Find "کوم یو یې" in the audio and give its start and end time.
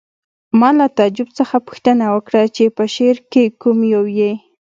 3.61-4.31